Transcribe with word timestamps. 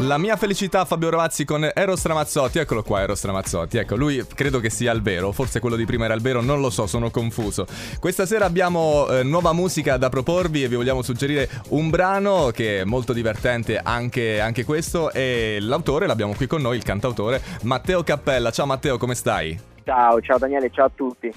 La 0.00 0.18
mia 0.18 0.36
felicità 0.36 0.84
Fabio 0.84 1.10
Rovazzi 1.10 1.44
con 1.44 1.70
Eros 1.72 2.04
Ramazzotti, 2.04 2.58
eccolo 2.58 2.82
qua 2.82 3.00
Eros 3.00 3.24
Ramazzotti, 3.24 3.78
ecco 3.78 3.96
lui 3.96 4.22
credo 4.34 4.58
che 4.58 4.68
sia 4.68 4.92
il 4.92 5.00
vero, 5.00 5.32
forse 5.32 5.58
quello 5.60 5.76
di 5.76 5.86
prima 5.86 6.04
era 6.04 6.12
il 6.12 6.20
vero, 6.20 6.42
non 6.42 6.60
lo 6.60 6.68
so, 6.70 6.86
sono 6.86 7.08
confuso. 7.10 7.66
Questa 7.98 8.26
sera 8.26 8.44
abbiamo 8.44 9.08
eh, 9.08 9.22
nuova 9.22 9.54
musica 9.54 9.96
da 9.96 10.10
proporvi 10.10 10.64
e 10.64 10.68
vi 10.68 10.74
vogliamo 10.74 11.02
suggerire 11.02 11.48
un 11.68 11.88
brano 11.88 12.50
che 12.52 12.80
è 12.80 12.84
molto 12.84 13.12
divertente 13.12 13.78
anche, 13.78 14.40
anche 14.40 14.64
questo 14.64 15.10
e 15.12 15.58
l'autore 15.60 16.06
l'abbiamo 16.06 16.34
qui 16.34 16.46
con 16.46 16.60
noi, 16.60 16.76
il 16.76 16.82
cantautore 16.82 17.40
Matteo 17.62 18.02
Cappella. 18.02 18.50
Ciao 18.50 18.66
Matteo, 18.66 18.98
come 18.98 19.14
stai? 19.14 19.58
Ciao, 19.84 20.20
ciao 20.20 20.36
Daniele, 20.36 20.68
ciao 20.70 20.86
a 20.86 20.90
tutti. 20.94 21.32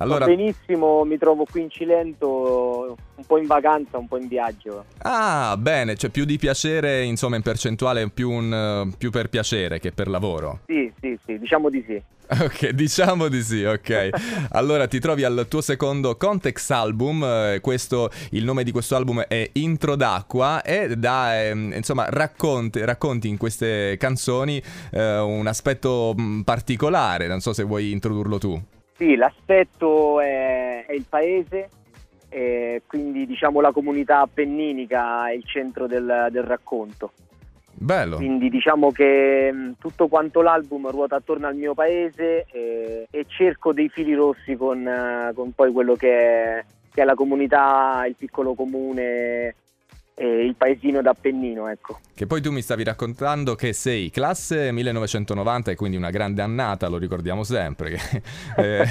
Allora... 0.00 0.26
benissimo, 0.26 1.04
mi 1.04 1.18
trovo 1.18 1.44
qui 1.44 1.62
in 1.62 1.70
Cilento, 1.70 2.57
un 3.16 3.26
po' 3.26 3.38
in 3.38 3.46
vacanza, 3.46 3.98
un 3.98 4.08
po' 4.08 4.18
in 4.18 4.28
viaggio. 4.28 4.84
Ah, 4.98 5.56
bene, 5.58 5.96
cioè 5.96 6.10
più 6.10 6.24
di 6.24 6.38
piacere, 6.38 7.02
insomma, 7.02 7.36
in 7.36 7.42
percentuale 7.42 8.08
più, 8.08 8.30
un, 8.30 8.92
più 8.96 9.10
per 9.10 9.28
piacere 9.28 9.78
che 9.78 9.92
per 9.92 10.08
lavoro. 10.08 10.60
Sì, 10.66 10.92
sì, 11.00 11.18
sì, 11.24 11.38
diciamo 11.38 11.70
di 11.70 11.84
sì. 11.86 12.02
Ok, 12.44 12.70
diciamo 12.70 13.28
di 13.28 13.42
sì, 13.42 13.64
ok. 13.64 14.10
Allora 14.52 14.86
ti 14.86 14.98
trovi 14.98 15.24
al 15.24 15.46
tuo 15.48 15.60
secondo 15.60 16.16
Context 16.16 16.70
album, 16.70 17.24
eh, 17.24 17.60
questo, 17.60 18.10
il 18.30 18.44
nome 18.44 18.64
di 18.64 18.70
questo 18.70 18.96
album 18.96 19.20
è 19.22 19.48
Intro 19.54 19.96
d'acqua 19.96 20.62
e 20.62 20.96
da, 20.96 21.40
eh, 21.40 21.50
insomma, 21.50 22.06
racconti, 22.10 22.84
racconti, 22.84 23.28
in 23.28 23.38
queste 23.38 23.96
canzoni 23.98 24.62
eh, 24.90 25.18
un 25.18 25.46
aspetto 25.46 26.14
mm, 26.18 26.42
particolare, 26.42 27.26
non 27.26 27.40
so 27.40 27.52
se 27.52 27.62
vuoi 27.62 27.92
introdurlo 27.92 28.38
tu. 28.38 28.60
Sì, 28.96 29.14
l'aspetto 29.14 30.20
è, 30.20 30.84
è 30.86 30.92
il 30.92 31.06
paese, 31.08 31.70
e 32.28 32.82
quindi 32.86 33.26
diciamo 33.26 33.60
la 33.60 33.72
comunità 33.72 34.20
appenninica 34.20 35.28
è 35.28 35.32
il 35.32 35.44
centro 35.44 35.86
del, 35.86 36.28
del 36.30 36.42
racconto. 36.42 37.12
Bello. 37.80 38.16
Quindi 38.16 38.50
diciamo 38.50 38.90
che 38.90 39.50
mm, 39.52 39.72
tutto 39.78 40.08
quanto 40.08 40.42
l'album 40.42 40.90
ruota 40.90 41.16
attorno 41.16 41.46
al 41.46 41.54
mio 41.54 41.74
paese 41.74 42.44
e, 42.50 43.06
e 43.08 43.24
cerco 43.28 43.72
dei 43.72 43.88
fili 43.88 44.14
rossi 44.14 44.56
con, 44.56 44.84
eh, 44.86 45.32
con 45.32 45.52
poi 45.52 45.70
quello 45.70 45.94
che 45.94 46.08
è, 46.10 46.64
che 46.92 47.02
è, 47.02 47.04
la 47.04 47.14
comunità, 47.14 48.04
il 48.08 48.16
piccolo 48.16 48.54
comune 48.54 49.54
eh, 50.18 50.44
il 50.44 50.54
paesino 50.56 51.00
d'Appennino, 51.00 51.68
ecco. 51.68 52.00
Che 52.14 52.26
poi 52.26 52.42
tu 52.42 52.50
mi 52.50 52.60
stavi 52.60 52.82
raccontando 52.82 53.54
che 53.54 53.72
sei 53.72 54.10
classe 54.10 54.72
1990 54.72 55.70
e 55.70 55.76
quindi 55.76 55.96
una 55.96 56.10
grande 56.10 56.42
annata, 56.42 56.88
lo 56.88 56.98
ricordiamo 56.98 57.44
sempre, 57.44 57.96
eh, 58.58 58.84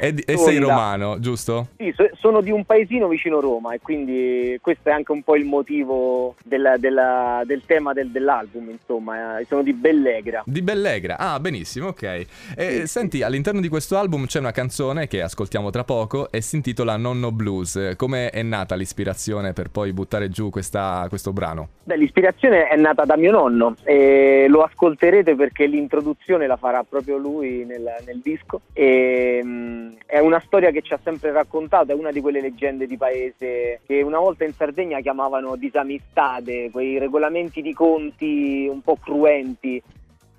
e, 0.00 0.22
e 0.26 0.36
sei 0.36 0.58
romano, 0.58 1.20
giusto? 1.20 1.68
Sì, 1.76 1.92
so, 1.96 2.10
sono 2.14 2.40
di 2.40 2.50
un 2.50 2.64
paesino 2.64 3.06
vicino 3.06 3.40
Roma 3.40 3.74
e 3.74 3.80
quindi 3.80 4.58
questo 4.60 4.88
è 4.88 4.92
anche 4.92 5.12
un 5.12 5.22
po' 5.22 5.36
il 5.36 5.44
motivo 5.44 6.34
della, 6.42 6.76
della, 6.76 7.42
del 7.46 7.62
tema 7.64 7.92
del, 7.92 8.10
dell'album, 8.10 8.70
insomma, 8.70 9.38
eh, 9.38 9.44
sono 9.44 9.62
di 9.62 9.72
Bellegra. 9.72 10.42
Di 10.44 10.62
Bellegra, 10.62 11.16
ah 11.18 11.38
benissimo, 11.38 11.88
ok. 11.88 12.02
E, 12.02 12.26
sì, 12.56 12.86
senti, 12.86 13.22
all'interno 13.22 13.60
di 13.60 13.68
questo 13.68 13.96
album 13.96 14.26
c'è 14.26 14.40
una 14.40 14.50
canzone 14.50 15.06
che 15.06 15.22
ascoltiamo 15.22 15.70
tra 15.70 15.84
poco 15.84 16.32
e 16.32 16.40
si 16.40 16.56
intitola 16.56 16.96
Nonno 16.96 17.30
Blues. 17.30 17.92
Come 17.96 18.30
è 18.30 18.42
nata 18.42 18.74
l'ispirazione 18.74 19.52
per 19.52 19.70
poi 19.70 19.92
buttare 19.92 20.28
giù 20.28 20.50
questa 20.50 20.63
questa, 20.64 21.04
questo 21.08 21.32
brano? 21.32 21.68
Beh, 21.84 21.96
l'ispirazione 21.96 22.68
è 22.68 22.76
nata 22.76 23.04
da 23.04 23.16
mio 23.16 23.30
nonno 23.30 23.74
e 23.84 24.46
lo 24.48 24.62
ascolterete 24.62 25.34
perché 25.34 25.66
l'introduzione 25.66 26.46
la 26.46 26.56
farà 26.56 26.82
proprio 26.82 27.18
lui 27.18 27.64
nel, 27.66 27.86
nel 28.06 28.20
disco. 28.22 28.62
E, 28.72 29.42
mh, 29.44 29.96
è 30.06 30.18
una 30.18 30.40
storia 30.40 30.70
che 30.70 30.80
ci 30.80 30.94
ha 30.94 31.00
sempre 31.02 31.32
raccontato, 31.32 31.92
è 31.92 31.94
una 31.94 32.10
di 32.10 32.20
quelle 32.20 32.40
leggende 32.40 32.86
di 32.86 32.96
paese 32.96 33.80
che 33.86 34.00
una 34.00 34.18
volta 34.18 34.44
in 34.44 34.54
Sardegna 34.54 35.00
chiamavano 35.00 35.56
disamistade, 35.56 36.70
quei 36.70 36.98
regolamenti 36.98 37.60
di 37.60 37.74
conti 37.74 38.66
un 38.70 38.80
po' 38.80 38.96
cruenti. 38.96 39.82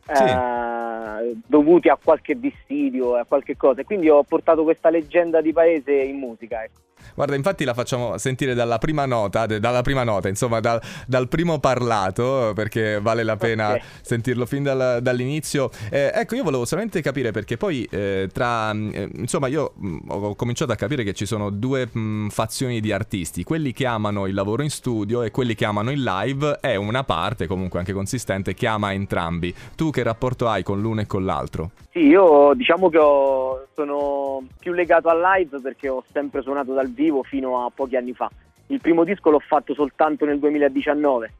Sì. 0.07 0.23
Eh, 0.23 1.35
dovuti 1.47 1.89
a 1.89 1.97
qualche 2.01 2.39
dissidio, 2.39 3.15
a 3.15 3.25
qualche 3.25 3.57
cosa. 3.57 3.81
E 3.81 3.83
quindi 3.85 4.09
ho 4.09 4.23
portato 4.23 4.63
questa 4.63 4.89
leggenda 4.89 5.41
di 5.41 5.51
paese 5.51 5.93
in 5.93 6.17
musica. 6.17 6.63
Ecco. 6.63 6.84
Guarda, 7.15 7.35
infatti 7.35 7.63
la 7.63 7.73
facciamo 7.73 8.17
sentire 8.17 8.53
dalla 8.53 8.77
prima 8.77 9.05
nota, 9.05 9.45
dalla 9.45 9.81
prima 9.81 10.03
nota, 10.03 10.27
insomma, 10.27 10.59
dal, 10.59 10.81
dal 11.07 11.29
primo 11.29 11.59
parlato, 11.59 12.51
perché 12.53 12.99
vale 13.01 13.23
la 13.23 13.37
pena 13.37 13.69
okay. 13.69 13.81
sentirlo 14.01 14.45
fin 14.45 14.63
dal, 14.63 14.99
dall'inizio. 15.01 15.71
Eh, 15.89 16.11
ecco, 16.13 16.35
io 16.35 16.43
volevo 16.43 16.65
solamente 16.65 17.01
capire 17.01 17.31
perché 17.31 17.55
poi 17.55 17.87
eh, 17.89 18.29
tra, 18.31 18.71
eh, 18.71 19.09
insomma, 19.15 19.47
io 19.47 19.73
mh, 19.75 19.87
mm, 19.87 19.99
ho 20.07 20.35
cominciato 20.35 20.73
a 20.73 20.75
capire 20.75 21.03
che 21.03 21.13
ci 21.13 21.25
sono 21.25 21.49
due 21.49 21.87
mh, 21.89 21.99
mm, 21.99 22.27
fazioni 22.27 22.81
di 22.81 22.91
artisti, 22.91 23.43
quelli 23.43 23.71
che 23.71 23.85
amano 23.85 24.27
il 24.27 24.33
lavoro 24.33 24.61
in 24.61 24.69
studio 24.69 25.23
e 25.23 25.31
quelli 25.31 25.55
che 25.55 25.63
amano 25.63 25.91
il 25.91 26.03
live 26.03 26.59
e 26.61 26.75
una 26.75 27.05
parte, 27.05 27.47
comunque 27.47 27.79
anche 27.79 27.93
consistente, 27.93 28.53
che 28.53 28.67
ama 28.67 28.91
entrambi. 28.91 29.55
Tu 29.75 29.89
che 29.89 30.03
rapporto 30.03 30.49
hai 30.49 30.63
con 30.63 30.81
l'uno 30.81 30.99
e 30.99 31.07
con 31.07 31.23
l'altro? 31.23 31.71
Sì, 31.91 31.99
io 31.99 32.51
diciamo 32.55 32.89
che 32.89 32.97
ho, 32.97 33.64
sono 33.75 34.43
più 34.57 34.71
legato 34.71 35.09
al 35.09 35.19
live 35.19 35.59
perché 35.59 35.89
ho 35.89 36.03
sempre 36.11 36.41
suonato 36.41 36.73
dal 36.73 36.89
vivo 36.91 37.21
fino 37.21 37.65
a 37.65 37.71
pochi 37.73 37.97
anni 37.97 38.13
fa. 38.13 38.29
Il 38.67 38.79
primo 38.79 39.03
disco 39.03 39.29
l'ho 39.29 39.39
fatto 39.39 39.73
soltanto 39.75 40.25
nel 40.25 40.39
2019, 40.39 41.33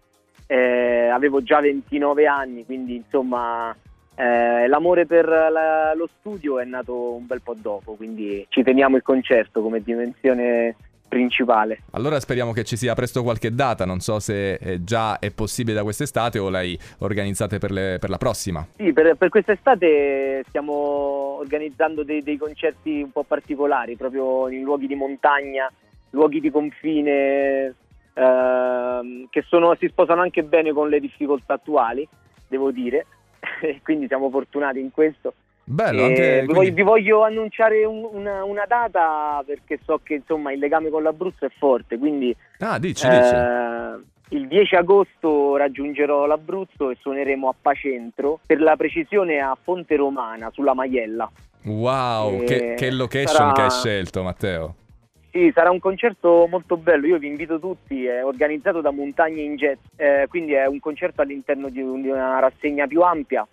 eh, 0.47 1.07
avevo 1.07 1.41
già 1.41 1.59
29 1.62 2.28
anni, 2.28 2.66
quindi 2.66 2.96
insomma 2.97 3.75
eh, 4.16 4.68
l'amore 4.68 5.06
per 5.06 5.28
la, 5.28 5.94
lo 5.96 6.07
studio 6.19 6.59
è 6.59 6.66
nato 6.66 7.16
un 7.16 7.25
bel 7.25 7.41
po' 7.41 7.56
dopo, 7.57 7.94
quindi 7.94 8.46
ci 8.50 8.62
teniamo 8.62 8.97
il 8.97 9.02
concerto 9.02 9.62
come 9.62 9.81
dimensione 9.81 10.75
principale. 11.08 11.80
Allora 11.92 12.20
speriamo 12.20 12.52
che 12.52 12.64
ci 12.64 12.76
sia 12.76 12.94
presto 12.94 13.24
qualche 13.24 13.54
data, 13.54 13.86
non 13.86 14.00
so 14.00 14.20
se 14.20 14.54
eh, 14.54 14.84
già 14.84 15.20
è 15.20 15.32
possibile 15.32 15.76
da 15.76 15.84
quest'estate 15.84 16.40
o 16.40 16.50
l'hai 16.50 16.78
organizzate 17.00 17.58
per, 17.58 17.72
le, 17.72 17.98
per 18.00 18.10
la 18.10 18.18
prossima. 18.18 18.66
Sì, 18.76 18.92
per, 18.94 19.16
per, 19.16 19.30
quest'estate 19.30 20.44
stiamo 20.48 20.74
organizzando 21.40 22.04
dei, 22.04 22.22
dei, 22.22 22.38
concerti 22.38 23.02
un 23.02 23.12
po' 23.12 23.24
particolari, 23.24 23.96
proprio 23.96 24.50
in 24.50 24.64
luoghi 24.64 24.88
di 24.88 24.96
montagna, 24.96 25.72
luoghi 26.12 26.40
di 26.40 26.50
confine, 26.50 27.74
eh, 28.14 29.28
che 29.30 29.44
sono, 29.48 29.76
si 29.80 29.88
sposano 29.88 30.22
anche 30.22 30.44
bene 30.44 30.74
con 30.74 30.90
le 30.90 31.00
difficoltà 31.00 31.54
attuali, 31.54 32.08
devo 32.48 32.72
dire, 32.72 33.06
quindi 33.84 34.08
siamo 34.08 34.30
fortunati 34.30 34.80
in 34.80 34.92
questo. 34.92 35.34
Bello, 35.68 36.03
anche, 36.03 36.42
vi, 36.42 36.53
quindi... 36.53 36.72
vi, 36.76 36.81
voglio 36.84 37.24
annunciare 37.24 37.84
un, 37.86 38.08
una, 38.12 38.44
una, 38.44 38.66
data 38.68 39.42
perché 39.44 39.80
so 39.84 40.00
che 40.03 40.14
insomma 40.14 40.52
il 40.52 40.59
legame 40.59 40.92
con 40.92 41.02
l'Abruzzo 41.02 41.46
è 41.46 41.50
forte, 41.58 41.98
quindi 41.98 42.36
ah, 42.59 42.78
dici, 42.78 43.08
eh, 43.08 43.98
dici. 44.30 44.36
il 44.38 44.48
10 44.48 44.76
agosto 44.76 45.56
raggiungerò 45.58 46.28
l'Abruzzo 46.28 46.92
e 46.92 46.98
suoneremo 47.00 47.50
a 47.50 47.56
Pacentro, 47.59 48.40
per 48.46 48.62
la 48.62 48.76
precisione 48.76 49.40
a 49.40 49.58
Fonte 49.59 49.96
Romana, 49.96 50.52
sulla 50.52 50.76
Maiella. 50.76 51.31
Wow, 51.64 52.44
che, 52.44 52.76
che, 52.78 52.92
location 52.92 53.36
sarà... 53.36 53.52
che 53.53 53.62
hai 53.62 53.72
scelto 53.72 54.22
Matteo. 54.22 54.76
Sì, 55.32 55.52
sarà 55.52 55.72
un 55.72 55.80
concerto 55.80 56.46
molto 56.47 56.78
bello, 56.78 57.08
io 57.08 57.18
vi 57.18 57.28
invito 57.28 57.59
tutti, 57.59 58.06
è 58.06 58.24
organizzato 58.24 58.82
da 58.82 58.92
Montagne 58.92 59.42
in 59.42 59.56
Jet, 59.56 59.80
eh, 59.96 60.28
quindi 60.30 60.53
è 60.53 60.68
un 60.68 60.80
concerto 60.80 61.24
all'interno 61.24 61.70
di, 61.70 61.82
un, 61.82 62.03
di 62.03 62.08
una 62.08 62.38
rassegna 62.38 62.86
più 62.86 63.02
ampia 63.02 63.46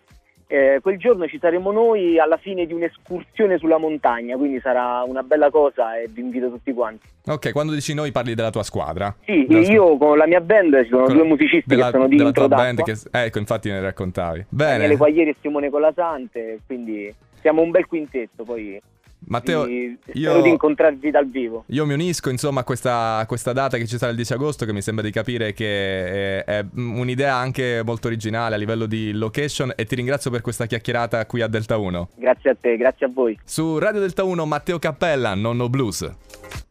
eh, 0.52 0.80
quel 0.82 0.98
giorno 0.98 1.26
ci 1.26 1.38
saremo 1.38 1.72
noi 1.72 2.18
alla 2.18 2.36
fine 2.36 2.66
di 2.66 2.74
un'escursione 2.74 3.56
sulla 3.56 3.78
montagna, 3.78 4.36
quindi 4.36 4.60
sarà 4.60 5.02
una 5.02 5.22
bella 5.22 5.48
cosa 5.48 5.98
e 5.98 6.08
vi 6.08 6.20
invito 6.20 6.50
tutti 6.50 6.74
quanti. 6.74 7.06
Ok, 7.24 7.52
quando 7.52 7.72
dici 7.72 7.94
noi 7.94 8.12
parli 8.12 8.34
della 8.34 8.50
tua 8.50 8.62
squadra? 8.62 9.16
Sì, 9.24 9.46
della 9.46 9.60
io 9.60 9.86
squ- 9.86 9.98
con 9.98 10.18
la 10.18 10.26
mia 10.26 10.42
band 10.42 10.82
ci 10.82 10.90
sono 10.90 11.06
due 11.06 11.24
musicisti 11.24 11.64
della, 11.64 11.86
che 11.86 11.90
sono 11.92 12.06
di 12.06 12.16
della 12.16 12.32
tua 12.32 12.48
band 12.48 12.82
che, 12.82 12.98
ecco, 13.10 13.38
infatti 13.38 13.70
ne 13.70 13.80
raccontavi. 13.80 14.44
Bene. 14.50 14.72
Daniele 14.72 14.96
Quaglieri 14.98 15.30
e 15.30 15.36
Simone 15.40 15.70
Colasante, 15.70 16.58
quindi 16.66 17.10
siamo 17.40 17.62
un 17.62 17.70
bel 17.70 17.86
quintetto, 17.86 18.44
poi 18.44 18.78
Matteo, 19.26 19.66
io, 19.66 19.96
spero 20.06 20.42
di 20.42 20.48
incontrarvi 20.50 21.10
dal 21.10 21.28
vivo. 21.28 21.64
Io 21.68 21.86
mi 21.86 21.94
unisco 21.94 22.28
insomma 22.30 22.60
a 22.60 22.64
questa, 22.64 23.16
a 23.18 23.26
questa, 23.26 23.52
data 23.52 23.76
che 23.76 23.86
ci 23.86 23.96
sarà 23.96 24.10
il 24.10 24.16
10 24.16 24.32
agosto 24.32 24.64
che 24.64 24.72
mi 24.72 24.82
sembra 24.82 25.04
di 25.04 25.10
capire 25.10 25.52
che 25.52 26.44
è, 26.44 26.44
è, 26.44 26.64
un'idea 26.74 27.34
anche 27.34 27.82
molto 27.84 28.08
originale 28.08 28.54
a 28.56 28.58
livello 28.58 28.86
di 28.86 29.12
location 29.12 29.72
e 29.76 29.84
ti 29.84 29.94
ringrazio 29.94 30.30
per 30.30 30.40
questa 30.40 30.66
chiacchierata 30.66 31.24
qui 31.26 31.40
a 31.40 31.46
Delta 31.46 31.76
1. 31.76 32.08
Grazie 32.16 32.50
a 32.50 32.56
te, 32.60 32.76
grazie 32.76 33.06
a 33.06 33.10
voi. 33.12 33.38
Su 33.44 33.78
Radio 33.78 34.00
Delta 34.00 34.24
1 34.24 34.44
Matteo 34.44 34.78
Cappella, 34.78 35.34
Nonno 35.34 35.68
Blues. 35.68 36.10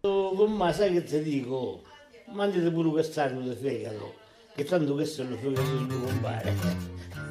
Con 0.01 0.51
me 0.53 0.73
sai 0.73 0.93
che 0.93 1.03
ti 1.03 1.21
dico? 1.21 1.83
Mandate 2.33 2.71
pure 2.71 2.89
quest'anno 2.89 3.41
di 3.41 3.55
fegato, 3.55 4.15
che 4.55 4.63
tanto 4.63 4.93
questo 4.93 5.21
è 5.21 5.25
lo 5.25 5.35
fegato 5.35 5.61
del 5.61 5.85
mio 5.87 5.99
compare. 5.99 6.53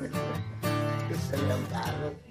questo 1.09 1.35
è 1.35 1.39
lontano. 1.47 2.29